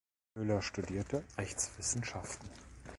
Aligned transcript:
Müller 0.33 0.63
studierte 0.63 1.23
Rechtswissenschaften. 1.37 2.49